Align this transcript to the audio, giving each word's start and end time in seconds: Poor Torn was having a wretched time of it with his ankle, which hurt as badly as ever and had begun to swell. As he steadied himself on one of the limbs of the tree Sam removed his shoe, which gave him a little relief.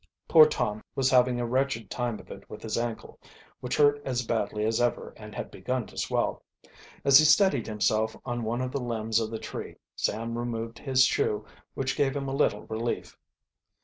Poor 0.27 0.47
Torn 0.47 0.83
was 0.95 1.11
having 1.11 1.39
a 1.39 1.45
wretched 1.45 1.91
time 1.91 2.19
of 2.19 2.31
it 2.31 2.49
with 2.49 2.63
his 2.63 2.75
ankle, 2.75 3.19
which 3.59 3.77
hurt 3.77 4.01
as 4.03 4.25
badly 4.25 4.65
as 4.65 4.81
ever 4.81 5.13
and 5.15 5.35
had 5.35 5.51
begun 5.51 5.85
to 5.85 5.95
swell. 5.95 6.41
As 7.05 7.19
he 7.19 7.23
steadied 7.25 7.67
himself 7.67 8.15
on 8.25 8.41
one 8.43 8.61
of 8.61 8.71
the 8.71 8.81
limbs 8.81 9.19
of 9.19 9.29
the 9.29 9.37
tree 9.37 9.75
Sam 9.95 10.39
removed 10.39 10.79
his 10.79 11.05
shoe, 11.05 11.45
which 11.75 11.95
gave 11.95 12.15
him 12.15 12.27
a 12.27 12.33
little 12.33 12.63
relief. 12.63 13.15